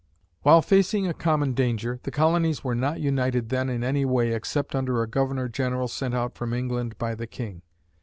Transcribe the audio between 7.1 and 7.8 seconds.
the King.